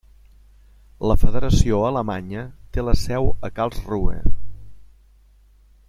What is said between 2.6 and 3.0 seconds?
té la